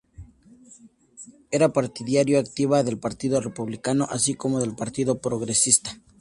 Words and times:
Era 1.57 1.69
partidaria 1.79 2.39
activa 2.39 2.81
del 2.81 2.97
Partido 2.97 3.39
Republicano, 3.39 4.07
así 4.09 4.33
como 4.33 4.59
del 4.59 4.75
Partido 4.75 5.19
Progresista. 5.21 5.95